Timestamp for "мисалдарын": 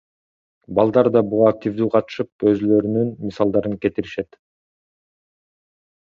3.25-3.75